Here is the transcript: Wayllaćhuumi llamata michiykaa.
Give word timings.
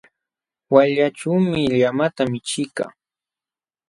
Wayllaćhuumi 0.73 1.61
llamata 1.79 2.23
michiykaa. 2.31 2.91